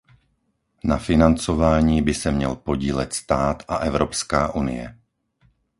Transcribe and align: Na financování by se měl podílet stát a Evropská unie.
Na 0.83 0.97
financování 0.97 2.01
by 2.01 2.13
se 2.13 2.31
měl 2.31 2.55
podílet 2.55 3.13
stát 3.13 3.63
a 3.67 3.75
Evropská 3.77 4.55
unie. 4.55 4.97